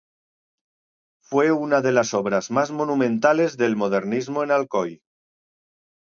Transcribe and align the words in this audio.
Fue 1.23 1.51
una 1.51 1.81
de 1.81 1.91
las 1.91 2.15
obras 2.15 2.49
más 2.49 2.71
monumentales 2.71 3.55
del 3.55 3.75
modernismo 3.75 4.43
en 4.43 4.49
Alcoy. 4.49 5.03